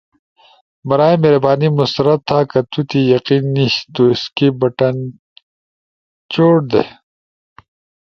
[0.87, 4.95] برائے مہربانی مسترد تھا۔ کہ تو تی یقین نیِش تو سکیپ بٹن
[6.31, 6.83] چوٹ دے۔